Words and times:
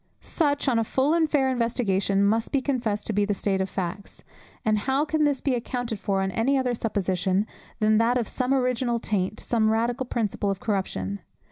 Such 0.23 0.67
on 0.67 0.79
a 0.79 0.83
full 0.83 1.13
and 1.13 1.29
fair 1.29 1.51
investigation 1.51 2.23
must 2.25 2.51
be 2.51 2.59
confessed 2.59 3.05
to 3.05 3.13
be 3.13 3.23
the 3.23 3.35
state 3.35 3.61
of 3.61 3.69
facts; 3.69 4.23
and 4.65 4.79
how 4.79 5.05
can 5.05 5.25
this 5.25 5.41
be 5.41 5.53
accounted 5.53 5.99
for 5.99 6.23
on 6.23 6.31
any 6.31 6.57
other 6.57 6.73
supposition, 6.73 7.45
than 7.79 7.99
that 7.99 8.17
of 8.17 8.27
some 8.27 8.51
original 8.51 8.97
taint, 8.97 9.39
some 9.39 9.69
radical 9.69 10.07
principle 10.07 10.49
of 10.49 10.59
corruption? 10.59 11.19